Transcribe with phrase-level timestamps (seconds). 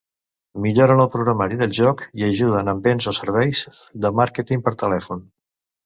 [0.61, 3.65] Milloren el programari del joc i ajuden en béns o serveis
[4.07, 5.27] de màrqueting per telèfon.